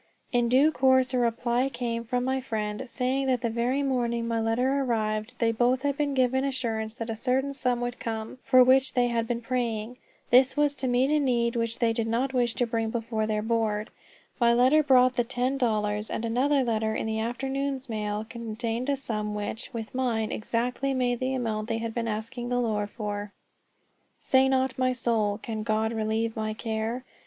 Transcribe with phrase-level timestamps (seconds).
[0.31, 4.39] In due course a reply came from my friends, saying that the very morning my
[4.39, 8.63] letter arrived they both had been given assurance that a certain sum would come, for
[8.63, 9.97] which they had been praying.
[10.31, 13.43] This was to meet a need which they did not wish to bring before their
[13.43, 13.91] Board.
[14.39, 18.95] My letter brought the ten dollars; and another letter in the afternoon's mail contained a
[18.95, 23.33] sum which, with mine, exactly made the amount they had been asking the Lord for.
[24.19, 27.03] "Say not my soul, 'Can God relieve my care?'